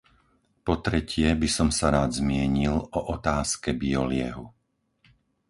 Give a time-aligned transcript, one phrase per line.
[0.65, 4.45] Po tretie by som sa rád zmienil o otázke bioliehu.